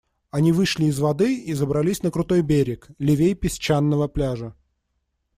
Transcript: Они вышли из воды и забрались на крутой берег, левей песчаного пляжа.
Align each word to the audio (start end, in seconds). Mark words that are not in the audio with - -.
Они 0.31 0.51
вышли 0.51 0.85
из 0.85 0.97
воды 0.99 1.35
и 1.37 1.53
забрались 1.53 2.01
на 2.01 2.09
крутой 2.09 2.41
берег, 2.41 2.87
левей 2.97 3.35
песчаного 3.35 4.07
пляжа. 4.07 4.55